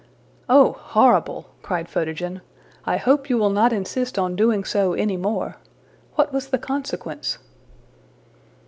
''``Oh, 0.49 0.75
horrible!'' 0.75 1.45
cried 1.61 1.87
Photogen. 1.87 2.41
``I 2.87 2.97
hope 2.97 3.29
you 3.29 3.37
will 3.37 3.51
not 3.51 3.71
insist 3.71 4.17
on 4.17 4.35
doing 4.35 4.63
so 4.63 4.95
anymore. 4.95 5.57
What 6.15 6.33
was 6.33 6.47
the 6.47 6.57
consequence?'' 6.57 7.37